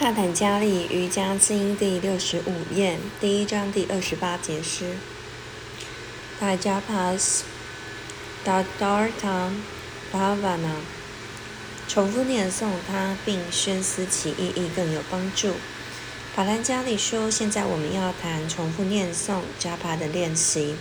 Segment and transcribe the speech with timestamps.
[0.00, 4.96] 帕坦加利瑜伽经第六十五页，第一章第二十八节诗。
[6.40, 7.44] 大加帕斯
[8.42, 9.50] 达达尔塔
[10.10, 10.76] 巴瓦纳，
[11.86, 15.52] 重复念诵它并深思其意义更有帮助。
[16.34, 20.76] 法兰加里说：“现在我们要谈重复念诵加帕的练习，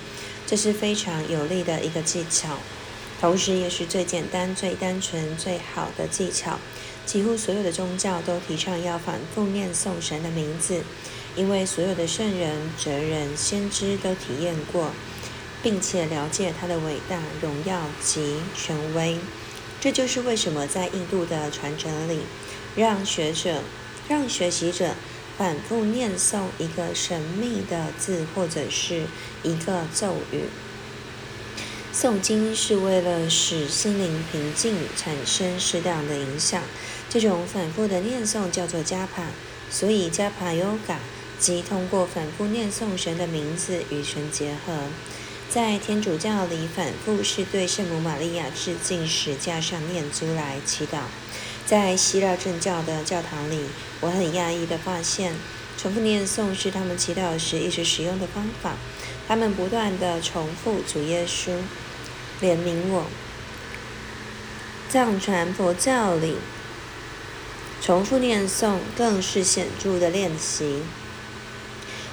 [0.48, 2.58] 这是非常有利的一个技巧，
[3.20, 6.60] 同时也是最简单、最单纯、最好的技巧。”
[7.06, 10.84] 几乎所有的宗教都提倡要反复念诵神的名字，
[11.36, 14.92] 因为所有的圣人、哲人、先知都体验过，
[15.64, 19.18] 并且了解他的伟大、荣耀及权威。
[19.82, 22.20] 这就是为什么在印度的传承里，
[22.76, 23.64] 让学者、
[24.08, 24.94] 让学习者
[25.36, 29.06] 反复念诵一个神秘的字或者是
[29.42, 30.44] 一个咒语。
[32.02, 36.64] 诵经是为了使心灵平静，产生适当的影响。
[37.10, 39.24] 这种反复的念诵叫做加帕，
[39.70, 40.96] 所以加帕 yoga
[41.40, 44.78] 即通过反复念诵神的名字与神结合。
[45.50, 51.00] 在天主教里，反复是对圣母玛利亚致敬时加上念珠来祈祷。
[51.66, 53.60] 在希腊正教的教堂里，
[54.00, 55.36] 我很讶异地发现，
[55.78, 58.76] 重复念诵是他们祈祷时一直使用的方法。
[59.28, 61.52] 他们不断地重复主耶稣
[62.42, 63.06] 怜悯我。
[64.90, 66.36] 藏传佛教里。
[67.82, 70.82] 重复念诵更是显著的练习。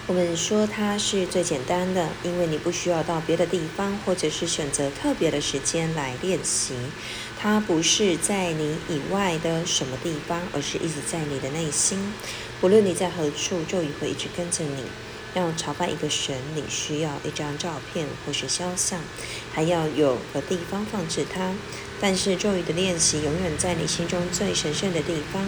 [0.07, 6.75] 我们说它是最简单的，因为你不需要到别的地方，或者是选择特别的时间来练习。
[7.41, 12.13] 它不是在你以外的什么地方，而是一直在你的内心。
[12.63, 14.85] 无论你在何处，咒语会一直跟着你。
[15.35, 19.01] 要朝拜一个神，你需要一张照片或是肖像，
[19.53, 21.53] 还要有个地方放置它。
[22.01, 25.43] 但是咒语的练习永远在你心中最神圣的地方，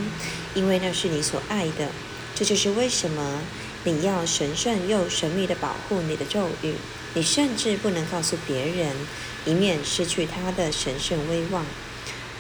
[0.55, 1.91] 因为那是你所爱的。
[2.35, 3.41] 这就是为什么
[3.85, 6.75] 你要神圣又神秘地保护你的咒语。
[7.15, 8.95] 你甚至不能告诉别人，
[9.45, 11.64] 以免失去它的神圣威望。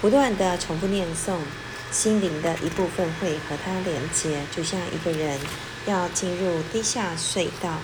[0.00, 1.38] 不断地重复念诵，
[1.90, 5.40] 心灵的一部分会和它连接，就像一个人
[5.88, 7.78] 要进入地下隧道。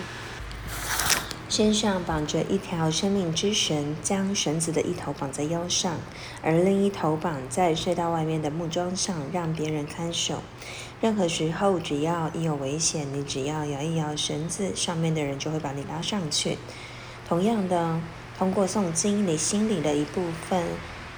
[1.49, 5.95] 身上绑着一条生命之绳，将绳子的一头绑在腰上，
[6.41, 10.41] 而另一头绑在隧道外面的木桩上，让别人看守。
[10.99, 16.57] 任何时候，只要一有危险，你只要摇一摇绳子，上面的人就会把你拉上去。
[17.27, 18.01] 同样的，
[18.37, 20.63] 通过诵经，你心里的一部分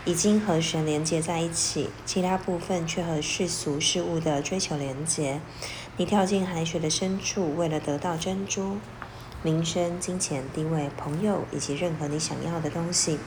[0.07, 5.41] 已经和神连接在一起，其他部分却和世俗事物的追求连接。
[5.97, 8.77] 你跳进海水的深处，为了得到珍珠。
[9.43, 13.19] 名声、金钱、地位、朋友以及任何你想要的东西，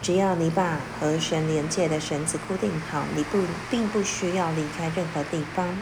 [0.00, 5.76] 只要你把和神连接的绳子固定好，你不并不需要离开任何地方。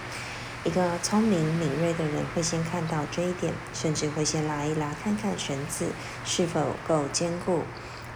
[0.64, 5.88] 一个聪明敏锐的人会先看到这一点，甚至会先拉一拉，看看绳子
[6.24, 7.60] 是否够坚固，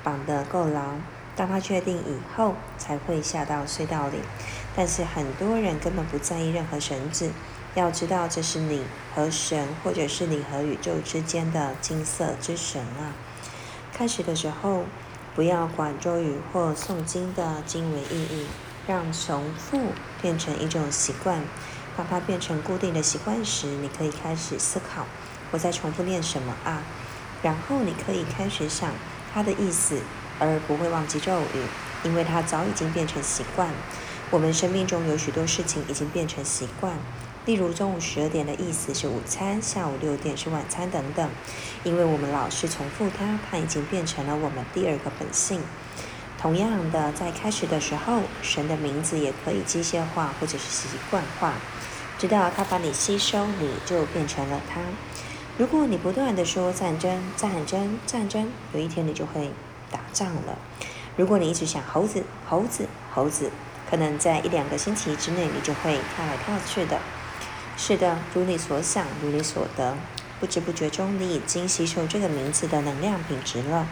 [0.03, 0.95] 绑得够牢。
[1.35, 4.19] 当他确定以后，才会下到隧道里。
[4.75, 7.31] 但是很多人根本不在意任何绳子。
[7.75, 8.83] 要知道，这是你
[9.15, 13.17] 和神，或者是你和宇宙之间的金色之神啊！
[13.95, 14.85] 开始的时候，
[15.35, 18.47] 不要管咒语或诵经的经文意义，
[18.87, 19.81] 让重复
[20.21, 21.41] 变成一种习惯。
[21.97, 25.07] 当它变成固定的习惯时，你可以开始思考：
[25.51, 26.83] 我在重复念什么啊？
[27.43, 28.91] 然后你可以开始想
[29.33, 29.99] 它的意思，
[30.39, 31.63] 而不会忘记咒语，
[32.05, 33.69] 因为它早已经变成习惯。
[34.31, 36.97] 我们生命中有许多事情已经变成习惯。
[37.45, 41.29] 例如，中午十二点的意思是午餐，下午六点是晚餐等等。
[41.83, 45.61] 因为我们老是重复它，它已经变成了我们第二个本性。
[46.39, 51.55] 同样的，在开始的时候，神的名字也可以机械化或者是习惯化，
[52.17, 54.81] 直到它把你吸收，你就变成了它。
[55.59, 59.51] 如果你不断的说战争、战争、战争，有一天你就会
[59.93, 60.59] 打仗了。
[61.17, 63.51] 如果你一直想猴子、猴子、猴子，
[63.89, 66.99] 可能在一两个星期之内，你就会跳来跳去的。
[67.77, 69.97] 是的，如你所想，如你所得，
[70.41, 73.87] 不知不觉中，你已经吸收这个名字的能量品质了。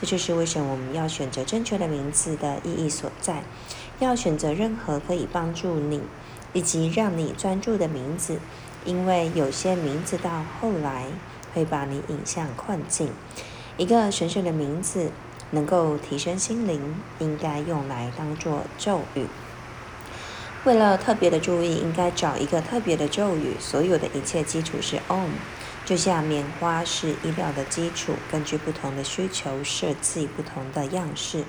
[0.00, 3.42] 这就是为什么我们要选择正确的名字的意义所在。
[4.00, 6.02] 要选择任何可以帮助你
[6.52, 8.38] 以及让你专注的名字，
[8.84, 11.06] 因为有些名字到后来
[11.54, 13.10] 会把你引向困境。
[13.76, 15.12] 一个神圣的名字
[15.52, 19.26] 能够提升心灵，应该用来当做咒语。
[20.64, 23.54] 为了特别的注意，应该找一个特别的咒语。
[23.58, 25.30] 所有的一切基础是 Om，
[25.84, 28.14] 就像棉花是衣料的基础。
[28.30, 31.44] 根据不同的需求设计不同的样式。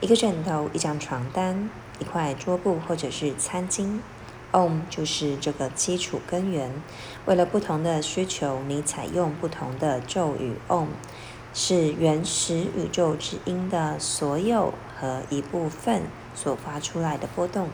[0.00, 3.98] 一个枕头、一张床单、一块桌布或者是餐巾
[4.50, 6.72] ，Om 就是这个基础根源。
[7.26, 10.54] 为了不同的需求，你采用不同的咒语。
[10.68, 10.88] Om
[11.54, 16.02] 是原始宇宙之音的所有和一部分
[16.34, 17.68] 所发出来的波动。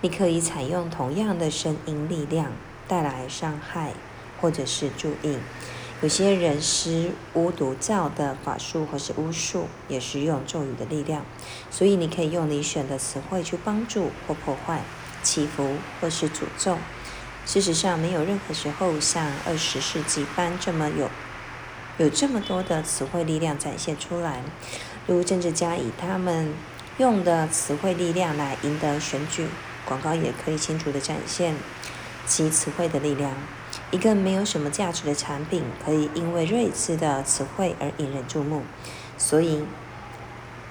[0.00, 2.52] 你可以采用同样的声音力量
[2.88, 3.92] 带来伤害，
[4.40, 5.38] 或者是注意。
[6.02, 11.26] 有些人施巫毒教的法术或是巫术，也是用咒语的力量，
[11.70, 14.80] 所以你可以用你选的词汇去帮助或破坏、
[15.22, 16.78] 祈福或是诅咒。
[17.44, 21.10] 事实上，没有任何时候像二十世纪般这么有
[21.98, 24.42] 有这么多的词汇力量展现出来。
[25.06, 26.54] 如政治家以他们
[26.98, 29.48] 用的词汇力量来赢得选举，
[29.84, 31.54] 广告也可以清楚地展现
[32.26, 33.32] 其词汇的力量。
[33.90, 38.62] 一个没有什么价值的产品，可以因为睿智的词汇而引人注目，
[39.18, 39.64] 所以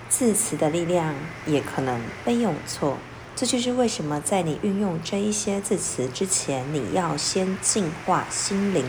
[0.07, 1.13] 字词的力量
[1.45, 2.97] 也可能被用错。
[3.35, 8.85] 这就是为什么在你运用这一些字词之前，你要先净化心灵。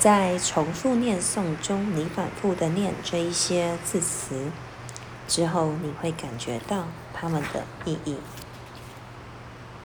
[0.00, 4.50] 在重复念诵中，你反复的念这一些字词
[5.28, 8.16] 之后，你会感觉到它们的意义。